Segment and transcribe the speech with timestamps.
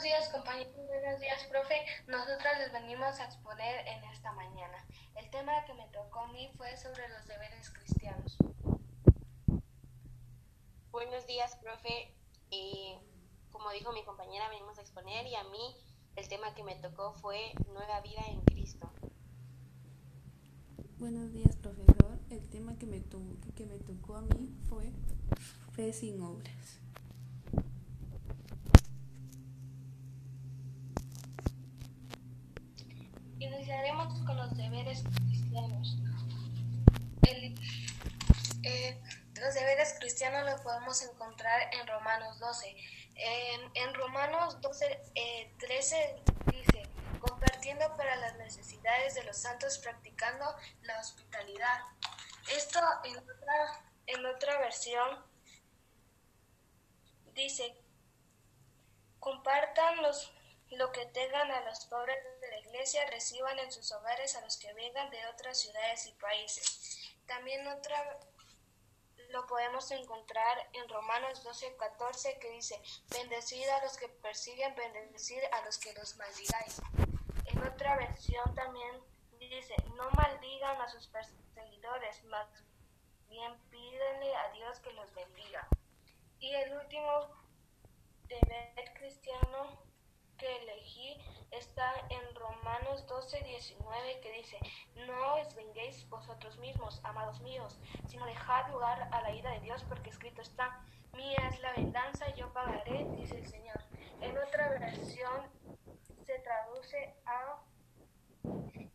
[0.00, 1.74] Buenos días compañeros, buenos días profe.
[2.06, 4.78] Nosotros les venimos a exponer en esta mañana.
[5.14, 8.38] El tema que me tocó a mí fue sobre los deberes cristianos.
[10.90, 12.14] Buenos días profe.
[12.50, 12.98] Eh,
[13.50, 15.76] como dijo mi compañera, venimos a exponer y a mí
[16.16, 18.90] el tema que me tocó fue Nueva Vida en Cristo.
[20.96, 22.18] Buenos días profesor.
[22.30, 23.02] El tema que me,
[23.54, 24.94] que me tocó a mí fue
[25.74, 26.80] Fe sin obras.
[33.40, 34.54] Iniciaremos con los
[34.98, 35.96] cristianos.
[38.62, 39.00] Eh,
[39.40, 42.76] los deberes cristianos los podemos encontrar en Romanos 12.
[43.74, 45.00] En, Romanos 12,
[45.58, 46.88] 13 eh, dice,
[47.20, 50.44] compartiendo para las necesidades de los santos, practicando
[50.82, 51.80] la hospitalidad.
[52.54, 55.24] Esto en otra, en otra versión
[57.34, 57.74] dice,
[59.18, 60.32] compartan los
[60.76, 64.56] lo que tengan a los pobres de la iglesia, reciban en sus hogares a los
[64.56, 67.16] que vengan de otras ciudades y países.
[67.26, 68.18] También otra
[69.30, 75.42] lo podemos encontrar en Romanos 12, 14, que dice, bendecid a los que persiguen, bendecid
[75.52, 76.80] a los que los maldigáis.
[77.46, 79.00] En otra versión también
[79.38, 82.48] dice, no maldigan a sus perseguidores, más
[83.28, 85.66] bien pídenle a Dios que los bendiga.
[86.40, 87.28] Y el último
[88.26, 89.89] deber cristiano
[90.40, 91.18] que elegí
[91.50, 94.58] está en Romanos 12, 19, que dice,
[95.06, 99.84] no os venguéis vosotros mismos, amados míos, sino dejad lugar a la ira de Dios,
[99.86, 103.84] porque escrito está, mía es la venganza, yo pagaré, dice el Señor.
[104.22, 105.50] En otra versión
[106.24, 107.58] se traduce a,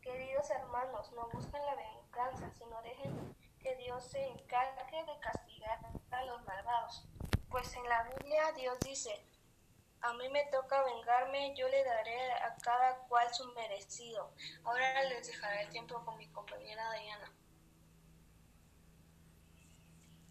[0.00, 5.78] queridos hermanos, no busquen la venganza, sino dejen que Dios se encargue de castigar
[6.10, 7.06] a los malvados.
[7.50, 9.24] Pues en la Biblia Dios dice,
[10.04, 14.30] a mí me toca vengarme, yo le daré a cada cual su merecido.
[14.64, 17.32] Ahora les dejaré el tiempo con mi compañera Diana.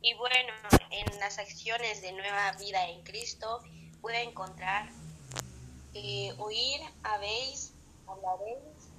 [0.01, 0.53] Y bueno,
[0.91, 3.63] en las acciones de Nueva Vida en Cristo
[4.01, 4.89] puede encontrar
[5.95, 7.73] eh, oír, habéis,
[8.06, 8.91] hablaréis,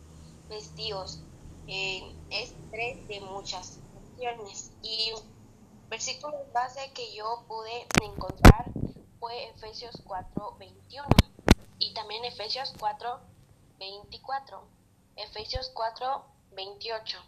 [0.48, 1.20] vestidos.
[1.68, 4.72] Eh, es tres de muchas acciones.
[4.82, 5.12] Y
[5.88, 8.72] versículo base que yo pude encontrar
[9.24, 11.08] fue Efesios 4, 21
[11.78, 13.20] y también Efesios 4,
[13.78, 14.68] 24,
[15.16, 17.18] Efesios 4, 28.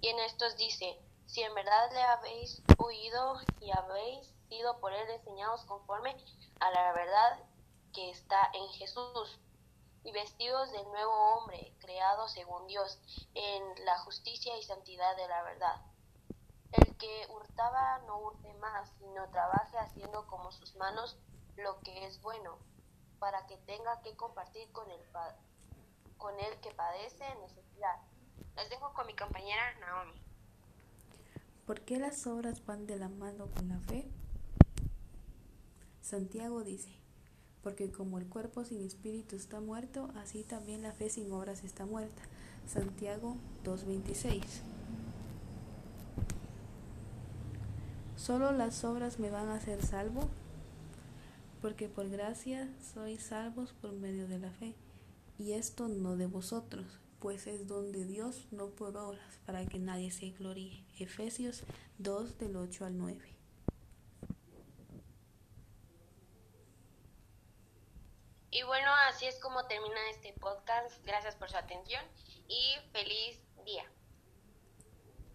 [0.00, 5.08] Y en estos dice, si en verdad le habéis oído y habéis sido por él
[5.08, 6.16] enseñados conforme
[6.58, 7.38] a la verdad
[7.94, 9.38] que está en Jesús,
[10.02, 12.98] y vestidos del nuevo hombre, creado según Dios,
[13.34, 15.80] en la justicia y santidad de la verdad.
[16.72, 21.16] El que hurtaba no hurte más, sino trabaje haciendo como sus manos
[21.56, 22.58] lo que es bueno,
[23.18, 25.00] para que tenga que compartir con el,
[26.16, 28.00] con el que padece necesidad.
[28.56, 30.20] Les dejo con mi compañera Naomi.
[31.66, 34.08] ¿Por qué las obras van de la mano con la fe?
[36.00, 37.00] Santiago dice,
[37.62, 41.84] porque como el cuerpo sin espíritu está muerto, así también la fe sin obras está
[41.84, 42.22] muerta.
[42.66, 44.44] Santiago 2.26.
[48.14, 50.28] ¿Solo las obras me van a hacer salvo?
[51.66, 54.76] Porque por gracia sois salvos por medio de la fe,
[55.36, 56.86] y esto no de vosotros,
[57.18, 60.84] pues es don de Dios, no por obras, para que nadie se gloríe.
[61.00, 61.64] Efesios
[61.98, 63.18] 2 del 8 al 9.
[68.52, 71.04] Y bueno, así es como termina este podcast.
[71.04, 72.04] Gracias por su atención
[72.46, 73.90] y feliz día.